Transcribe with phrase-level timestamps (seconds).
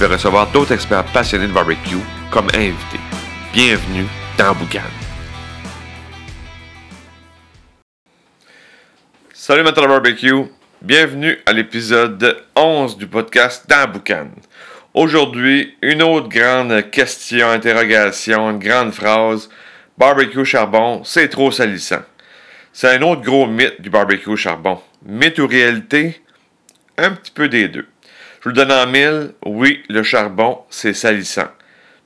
[0.00, 1.98] vais recevoir d'autres experts passionnés de barbecue
[2.30, 3.00] comme invités.
[3.52, 4.06] Bienvenue
[4.38, 4.80] dans Boucan.
[9.34, 10.44] Salut de barbecue,
[10.80, 14.28] bienvenue à l'épisode 11 du podcast dans Boucan.
[14.94, 19.50] Aujourd'hui, une autre grande question, interrogation, une grande phrase.
[19.98, 22.00] Barbecue charbon, c'est trop salissant.
[22.72, 24.80] C'est un autre gros mythe du barbecue charbon.
[25.04, 26.22] Mythe ou réalité?
[26.96, 27.86] Un petit peu des deux.
[28.40, 29.34] Je vous le donne en mille.
[29.44, 31.48] Oui, le charbon, c'est salissant.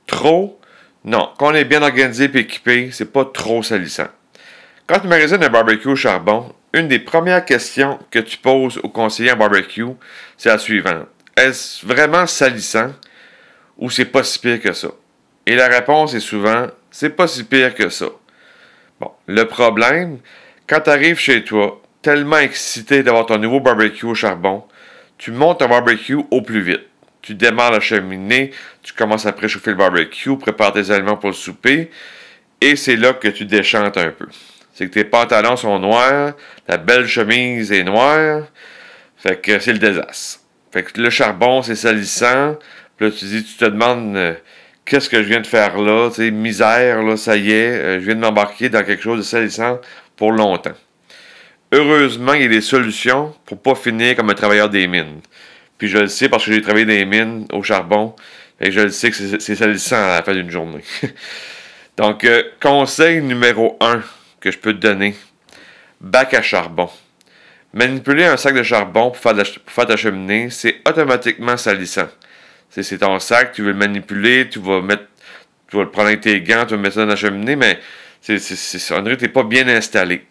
[0.05, 0.59] Trop?
[1.05, 1.29] Non.
[1.37, 4.07] Quand on est bien organisé et équipé, c'est pas trop salissant.
[4.85, 8.89] Quand tu magasines un barbecue au charbon, une des premières questions que tu poses au
[8.89, 9.85] conseiller en barbecue,
[10.35, 11.07] c'est la suivante.
[11.37, 12.91] Est-ce vraiment salissant
[13.77, 14.89] ou c'est pas si pire que ça?
[15.45, 18.07] Et la réponse est souvent, c'est pas si pire que ça.
[18.99, 20.19] Bon, le problème,
[20.67, 24.65] quand tu arrives chez toi, tellement excité d'avoir ton nouveau barbecue au charbon,
[25.17, 26.81] tu montes ton barbecue au plus vite.
[27.21, 28.51] Tu démarres la cheminée,
[28.83, 31.89] tu commences à préchauffer le barbecue, prépares tes aliments pour le souper,
[32.61, 34.27] et c'est là que tu déchantes un peu.
[34.73, 36.33] C'est que tes pantalons sont noirs,
[36.67, 38.43] ta belle chemise est noire,
[39.17, 40.41] fait que c'est le désastre.
[40.71, 42.57] Fait que le charbon, c'est salissant,
[42.97, 44.33] puis là, tu dis, tu te demandes euh,
[44.83, 47.99] qu'est-ce que je viens de faire là, tu sais, misère, là, ça y est, euh,
[47.99, 49.79] je viens de m'embarquer dans quelque chose de salissant
[50.15, 50.75] pour longtemps.
[51.71, 55.21] Heureusement, il y a des solutions pour pas finir comme un travailleur des mines.
[55.77, 58.15] Puis je le sais parce que j'ai travaillé dans les mines au charbon.
[58.61, 60.83] Et je le sais que c'est salissant à la fin d'une journée.
[61.97, 64.01] Donc, euh, conseil numéro 1
[64.39, 65.15] que je peux te donner.
[65.99, 66.89] Bac à charbon.
[67.73, 69.35] Manipuler un sac de charbon pour faire,
[69.67, 72.07] faire ta cheminée, c'est automatiquement salissant.
[72.69, 75.03] C'est ton sac, tu veux le manipuler, tu vas mettre,
[75.69, 77.79] tu vas le prendre avec tes gants, tu vas mettre ça dans la cheminée, mais
[78.21, 78.37] c'est,
[78.93, 80.25] on dirait que tu n'es pas bien installé.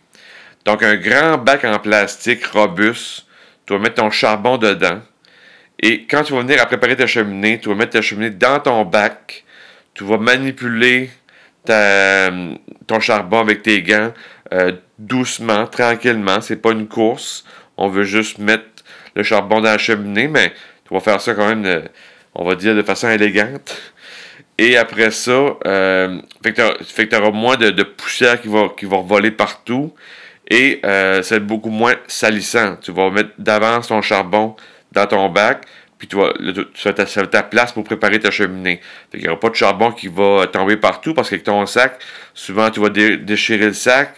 [0.64, 3.26] Donc, un grand bac en plastique robuste,
[3.66, 5.00] tu vas mettre ton charbon dedans.
[5.80, 8.60] Et quand tu vas venir à préparer ta cheminée, tu vas mettre ta cheminée dans
[8.60, 9.44] ton bac.
[9.92, 11.10] Tu vas manipuler
[11.66, 14.12] ton charbon avec tes gants
[14.52, 16.40] euh, doucement, tranquillement.
[16.40, 17.44] C'est pas une course.
[17.76, 18.64] On veut juste mettre
[19.14, 20.52] le charbon dans la cheminée, mais
[20.86, 21.88] tu vas faire ça quand même,
[22.34, 23.76] on va dire, de façon élégante.
[24.58, 28.98] Et après ça, euh, fait que tu auras moins de, poussière qui va, qui va
[28.98, 29.92] voler partout
[30.48, 32.76] et euh, c'est beaucoup moins salissant.
[32.76, 34.56] Tu vas mettre d'avance ton charbon
[34.92, 35.64] dans ton bac,
[35.98, 36.32] puis tu vas,
[36.74, 38.80] tu ta, ta, place pour préparer ta cheminée.
[39.12, 42.00] Il n'y aura pas de charbon qui va tomber partout parce qu'avec ton sac,
[42.34, 44.14] souvent tu vas déchirer le sac,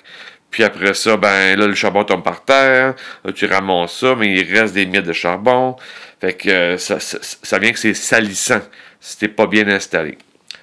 [0.51, 2.95] puis après ça, ben là, le charbon tombe par terre,
[3.35, 5.77] tu ramasses ça, mais il reste des miettes de charbon.
[6.21, 8.61] Fait que euh, ça, ça, vient que c'est salissant
[8.99, 10.17] si t'es pas bien installé.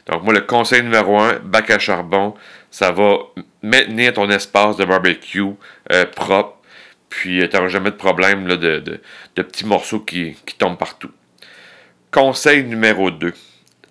[0.08, 2.34] Donc moi, le conseil numéro un, bac à charbon,
[2.74, 3.20] ça va
[3.62, 5.44] maintenir ton espace de barbecue
[5.92, 6.58] euh, propre,
[7.08, 11.12] puis euh, tu n'auras jamais de problème là, de, de, petits morceaux qui, tombent partout.
[12.10, 13.32] Conseil numéro 2,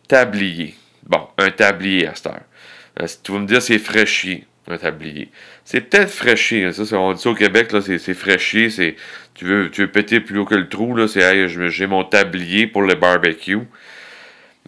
[0.08, 0.74] tablier.
[1.04, 2.40] Bon, un tablier à cette heure.
[3.00, 5.30] Euh, tu vas me dire c'est fraîchier, un tablier.
[5.64, 8.96] C'est peut-être fraîchier, hein, ça, on dit ça au Québec, c'est, c'est
[9.34, 12.66] tu veux, tu veux péter plus haut que le trou, c'est hey, j'ai mon tablier
[12.66, 13.60] pour le barbecue.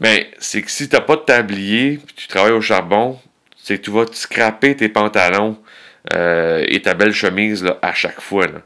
[0.01, 3.19] Mais c'est que si tu n'as pas de tablier, puis tu travailles au charbon,
[3.65, 5.57] c'est que tu vas scraper tes pantalons
[6.15, 8.47] euh, et ta belle chemise à chaque fois.
[8.47, 8.61] Là.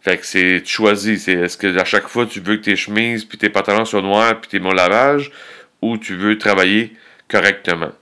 [0.00, 1.24] Fait que c'est tu choisis.
[1.24, 4.00] C'est est-ce que à chaque fois tu veux que tes chemises puis tes pantalons soient
[4.00, 5.30] noirs puis tes mon lavage
[5.82, 6.94] ou tu veux travailler
[7.28, 7.92] correctement.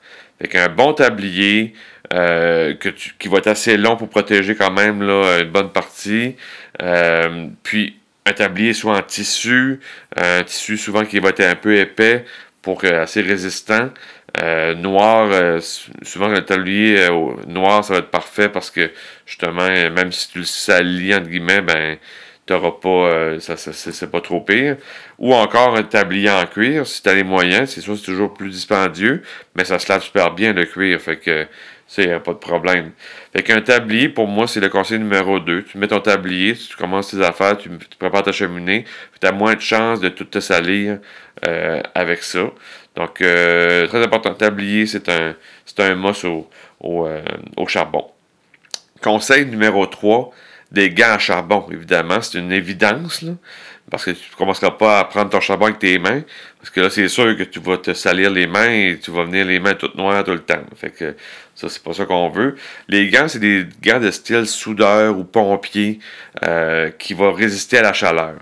[0.41, 1.75] Fait qu'un bon tablier
[2.13, 2.75] euh,
[3.19, 6.37] qui va être assez long pour protéger quand même là, une bonne partie.
[6.81, 9.81] Euh, puis un tablier soit en tissu,
[10.15, 12.25] un tissu souvent qui va être un peu épais
[12.67, 13.91] pour assez résistant.
[14.43, 15.61] Euh, noir, euh,
[16.03, 18.91] souvent le tablier euh, noir, ça va être parfait parce que
[19.25, 21.97] justement, même si tu le salis, entre guillemets, ben,
[22.45, 24.79] t'auras pas, ça, c'est pas trop pire.
[25.21, 28.35] Ou encore un tablier en cuir, si tu as les moyens, c'est sûr c'est toujours
[28.35, 29.23] plus dispendieux,
[29.55, 31.47] mais ça se lave super bien le cuir, fait que
[31.87, 32.93] ça, y a pas de problème.
[33.33, 35.63] Fait qu'un tablier, pour moi, c'est le conseil numéro 2.
[35.65, 38.85] Tu mets ton tablier, tu commences tes affaires, tu, prépares ta cheminée,
[39.21, 40.99] tu as moins de chances de tout te salir
[41.95, 42.51] avec ça.
[42.97, 45.35] Donc, euh, très important, tablier, c'est un,
[45.67, 46.49] c'est un mousse au,
[46.83, 47.23] euh,
[47.57, 48.11] au, charbon.
[49.03, 50.31] Conseil numéro 3,
[50.73, 53.33] des gants à charbon, évidemment, c'est une évidence, là,
[53.91, 56.23] parce que tu ne commenceras pas à prendre ton charbon avec tes mains.
[56.59, 59.25] Parce que là, c'est sûr que tu vas te salir les mains et tu vas
[59.25, 60.65] venir les mains toutes noires tout le temps.
[60.77, 61.15] Fait que
[61.55, 62.57] ça, c'est pas ça qu'on veut.
[62.89, 66.01] Les gants, c'est des gants de style soudeur ou pompier
[66.45, 68.35] euh, qui vont résister à la chaleur.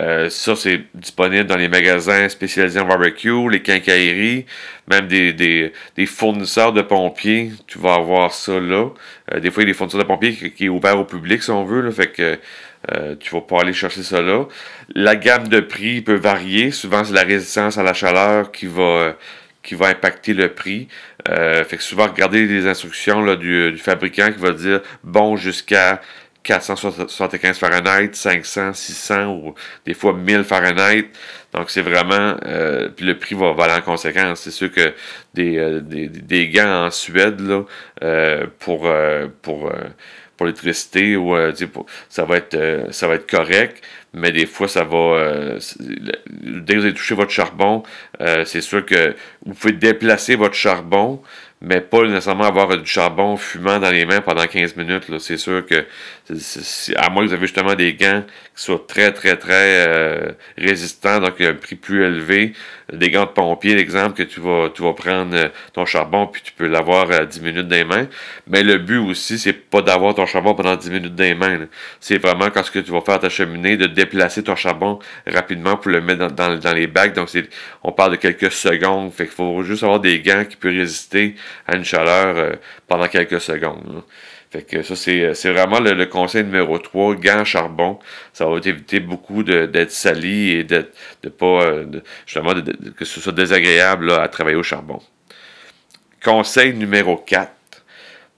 [0.00, 4.46] Euh, ça, c'est disponible dans les magasins spécialisés en barbecue, les quincailleries,
[4.88, 7.52] même des, des, des fournisseurs de pompiers.
[7.66, 8.88] Tu vas avoir ça là.
[9.32, 11.04] Euh, des fois, il y a des fournisseurs de pompiers qui, qui est ouvert au
[11.04, 11.82] public, si on veut.
[11.82, 12.38] Là, fait que
[12.90, 14.46] euh, tu vas pas aller chercher ça là.
[14.94, 16.70] La gamme de prix peut varier.
[16.72, 19.16] Souvent, c'est la résistance à la chaleur qui va,
[19.72, 20.88] va impacter le prix.
[21.26, 26.00] fait que souvent, regardez les instructions du fabricant qui va dire bon jusqu'à
[26.42, 29.54] 475 Fahrenheit, 500, 600 ou
[29.86, 31.08] des fois 1000 Fahrenheit.
[31.52, 34.40] Donc c'est vraiment, euh, puis le prix va valer en conséquence.
[34.40, 34.94] C'est sûr que
[35.34, 37.64] des, euh, des, des, gants en Suède là,
[38.02, 38.88] euh, pour,
[39.42, 39.72] pour,
[40.36, 41.36] pour l'électricité, ou,
[42.08, 43.82] ça, va être, ça va être correct,
[44.14, 45.58] mais des fois ça va,
[46.30, 47.82] dès que vous avez touché votre charbon,
[48.44, 51.22] c'est sûr que vous pouvez déplacer votre charbon,
[51.64, 55.04] mais pas nécessairement avoir du charbon fumant dans les mains pendant 15 minutes.
[55.20, 55.86] C'est sûr que,
[56.96, 58.24] à moins que vous avez justement des gants
[58.56, 62.52] qui soient très, très, très euh, résistants, donc un prix plus élevé,
[62.92, 66.42] des gants de pompier, l'exemple, que tu vas, tu vas prendre euh, ton charbon puis
[66.42, 68.08] tu peux l'avoir à 10 minutes dans les mains.
[68.48, 71.66] Mais le but aussi, c'est pas d'avoir ton charbon pendant 10 minutes dans les mains.
[72.00, 75.76] C'est vraiment quand ce que tu vas faire ta cheminée, de déplacer ton charbon rapidement
[75.76, 77.14] pour le mettre dans, dans, les bacs.
[77.14, 77.28] Donc,
[77.84, 79.12] on parle de quelques secondes.
[79.12, 82.52] Fait qu'il faut juste avoir des gants qui peuvent résister à une chaleur euh,
[82.86, 84.02] pendant quelques secondes.
[84.50, 87.98] Fait que ça, c'est, vraiment le, conseil numéro 3, gants charbon.
[88.34, 90.90] Ça va t'éviter beaucoup d'être sali et de,
[91.22, 91.86] de pas, euh,
[92.26, 92.52] justement,
[92.96, 95.00] que ce soit désagréable à travailler au charbon.
[96.22, 97.50] Conseil numéro 4,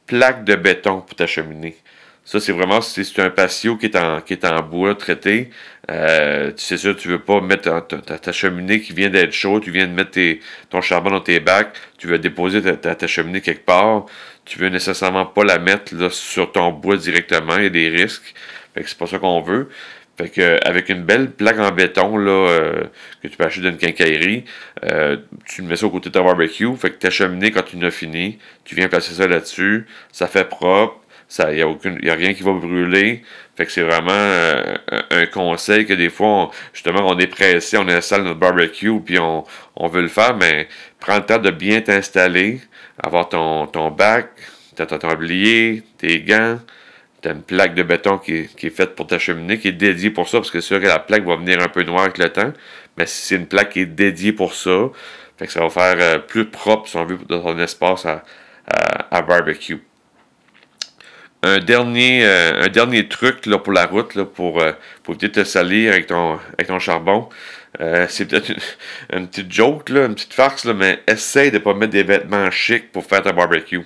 [0.06, 1.76] plaque de béton pour ta cheminée.
[2.24, 5.50] Ça, c'est vraiment si c'est un patio qui est en, qui est en bois traité.
[5.90, 9.86] Euh, c'est sûr, tu veux pas mettre ta, cheminée qui vient d'être chaude, tu viens
[9.86, 10.18] de mettre
[10.70, 14.06] ton charbon dans tes bacs, tu veux déposer ta, cheminée quelque part,
[14.46, 17.90] tu veux nécessairement pas la mettre là, sur ton bois directement, il y a des
[17.90, 18.34] risques.
[18.74, 19.68] Fait que c'est pas ça qu'on veut.
[20.16, 22.84] Fait que avec une belle plaque en béton là, euh,
[23.22, 24.44] que tu peux acheter d'une quincaillerie,
[24.84, 26.74] euh, tu mets ça au côté de ta barbecue.
[26.76, 29.86] Fait que ta cheminée, quand tu l'as fini, tu viens placer ça là-dessus.
[30.12, 31.03] Ça fait propre
[31.38, 33.22] il n'y a, aucune, a rien qui va brûler.
[33.56, 34.74] Fait que c'est vraiment euh,
[35.10, 39.44] un conseil que des fois, justement, on est pressé, on installe notre barbecue, puis on,
[39.88, 40.68] veut le faire, mais
[41.00, 42.60] prends le temps de bien t'installer,
[43.02, 44.30] avoir ton, ton bac,
[44.76, 46.58] ton tablier, tes gants,
[47.22, 50.10] tu as une plaque de béton qui, est faite pour ta cheminée, qui est dédiée
[50.10, 52.18] pour ça, parce que c'est sûr que la plaque va venir un peu noire avec
[52.18, 52.52] le temps,
[52.96, 54.90] mais c'est une plaque qui est dédiée pour ça,
[55.36, 59.22] fait que ça va faire euh, plus propre, si on veut, dans ton espace à
[59.22, 59.80] barbecue
[61.44, 65.28] un dernier, euh, un dernier truc là, pour la route, là, pour, euh, pour éviter
[65.28, 67.28] de te salir avec ton, avec ton charbon.
[67.80, 68.52] Euh, c'est peut-être
[69.12, 72.50] une, petite joke, là, une petite farce, mais essaye de ne pas mettre des vêtements
[72.50, 73.82] chics pour faire ta barbecue.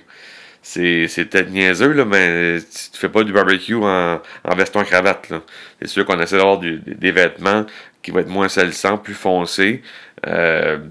[0.61, 5.29] C'est, c'est peut-être niaiseux, là, mais tu fais pas du barbecue en, en veston cravate.
[5.29, 5.41] Là.
[5.81, 7.65] C'est sûr qu'on essaie d'avoir des vêtements
[8.01, 9.81] qui vont être moins salissants, plus foncés.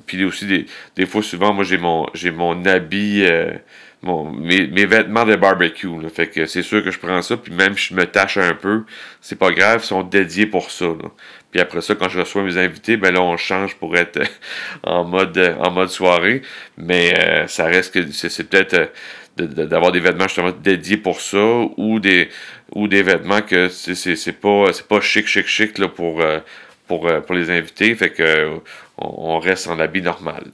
[0.06, 0.66] puis aussi, des,
[0.96, 3.24] des fois, souvent, moi, j'ai mon, j'ai mon habit
[4.02, 6.00] mon, mes, mes, vêtements de barbecue.
[6.00, 6.08] Là.
[6.08, 8.54] Fait que c'est sûr que je prends ça, puis même si je me tâche un
[8.54, 8.84] peu,
[9.20, 10.86] c'est pas grave, ils sont dédiés pour ça.
[10.86, 11.10] Là.
[11.50, 14.20] Puis après ça, quand je reçois mes invités, ben là, on change pour être
[14.82, 16.42] en mode en mode soirée.
[16.76, 18.90] Mais euh, ça reste que c'est, peut-être
[19.38, 21.44] euh, d'avoir des vêtements justement dédiés pour ça
[21.76, 22.28] ou des
[22.74, 26.40] ou des vêtements que c'est, pas c'est pas chic chic chic là pour euh,
[26.86, 28.58] pour, pour les invités fait que
[28.98, 30.44] on reste en habit normal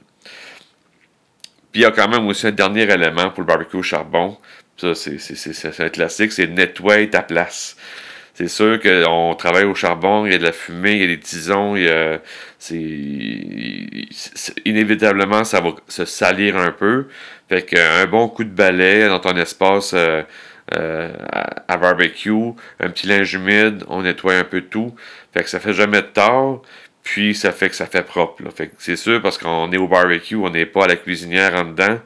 [1.75, 4.37] puis il y a quand même aussi un dernier élément pour le barbecue au charbon.
[4.77, 7.75] Ça, c'est un classique, c'est nettoyer ta place.
[8.33, 11.07] C'est sûr qu'on travaille au charbon, il y a de la fumée, il y a
[11.07, 12.19] des tisons, a,
[14.63, 17.07] inévitablement, ça va se salir un peu.
[17.49, 20.23] Fait qu'un bon coup de balai dans ton espace euh,
[20.77, 21.11] euh,
[21.67, 24.95] à, barbecue, un petit linge humide, on nettoie un peu tout.
[25.33, 26.61] Fait que ça fait jamais de tort.
[27.05, 28.43] Puis ça fait que ça fait propre.
[28.53, 31.63] Fait c'est sûr parce qu'on est au barbecue, on n'est pas à la cuisinière en
[31.63, 31.99] dedans.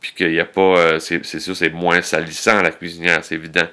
[0.00, 0.78] Puis qu'il n'y a pas.
[0.78, 3.66] Euh, c'est, sûr, c'est moins salissant à la cuisinière, c'est évident.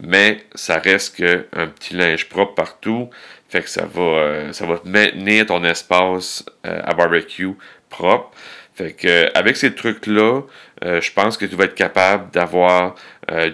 [0.00, 3.10] Mais ça reste qu'un petit linge propre partout.
[3.48, 7.52] Fait que ça va, euh, ça va maintenir ton espace euh, à barbecue
[7.90, 8.30] propre.
[8.74, 10.40] Fait que avec ces trucs-là,
[10.82, 12.96] je pense que tu vas être capable d'avoir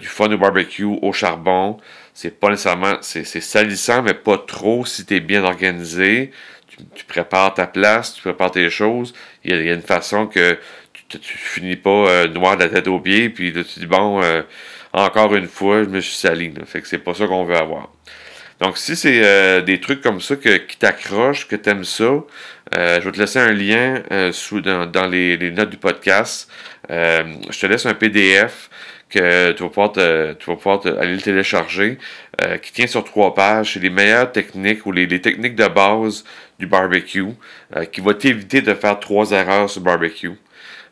[0.01, 1.79] du fun au barbecue au charbon.
[2.15, 2.97] C'est pas nécessairement.
[3.03, 6.33] C'est, salissant, mais pas trop si tu es bien organisé
[6.95, 9.15] tu, prépares ta place, tu prépares tes choses.
[9.45, 10.59] Il y a, une façon que
[10.93, 13.87] tu, tu finis pas euh, noir de la tête aux pieds, puis là, tu dis
[13.87, 14.43] bon, euh,
[14.93, 16.53] encore une fois, je me suis sali.
[16.67, 17.91] Fait que c'est pas ça qu'on veut avoir.
[18.61, 22.11] Donc, si c'est des trucs comme ça qui t'accrochent, que tu aimes ça,
[22.75, 26.51] je vais te laisser un lien sous, dans, les, les, notes du podcast.
[26.91, 28.69] je te laisse un PDF
[29.11, 31.99] que tu vas pouvoir, tu vas pouvoir aller le télécharger,
[32.43, 33.75] euh, qui tient sur trois pages.
[33.75, 36.25] C'est les meilleures techniques ou les, techniques de base
[36.59, 37.27] du barbecue,
[37.77, 40.33] euh, qui va t'éviter de faire trois erreurs sur le barbecue.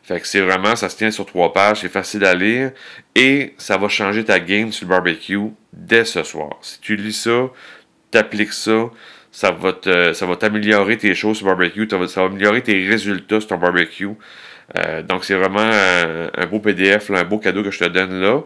[0.03, 2.71] Fait que c'est vraiment, ça se tient sur trois pages, c'est facile à lire
[3.15, 6.57] et ça va changer ta game sur le barbecue dès ce soir.
[6.61, 7.49] Si tu lis ça,
[8.09, 8.89] t'appliques ça,
[9.31, 9.75] ça va,
[10.13, 13.57] ça va t'améliorer tes choses sur le barbecue, ça va améliorer tes résultats sur ton
[13.57, 14.09] barbecue.
[14.77, 18.41] Euh, donc, c'est vraiment un, beau PDF, un beau cadeau que je te donne là.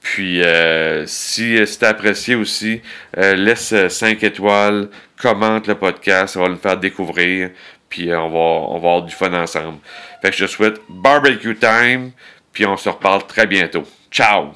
[0.00, 2.80] Puis, euh, si, si tu apprécié aussi,
[3.18, 4.88] euh, laisse 5 étoiles,
[5.20, 7.50] commente le podcast, ça va le faire découvrir.
[7.88, 9.78] Puis, on, va, on va avoir du fun ensemble.
[10.22, 12.12] Fait que je te souhaite barbecue time,
[12.52, 13.84] puis on se reparle très bientôt.
[14.10, 14.54] Ciao!